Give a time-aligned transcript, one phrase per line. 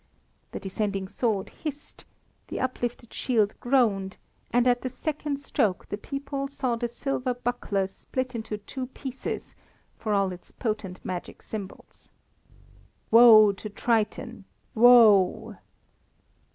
[0.51, 2.05] The descending sword hissed,
[2.47, 4.17] the uplifted shield groaned,
[4.49, 9.53] and at the second stroke the people saw the silver buckler split into two pieces
[9.99, 12.09] for all its potent magic symbols.
[13.11, 15.57] "Woe to Triton, woe!"